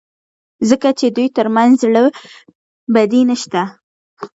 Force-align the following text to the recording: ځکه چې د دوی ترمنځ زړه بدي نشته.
ځکه 0.69 0.89
چې 0.99 1.05
د 1.09 1.13
دوی 1.15 1.27
ترمنځ 1.37 1.73
زړه 1.83 2.03
بدي 2.93 3.21
نشته. 3.29 3.61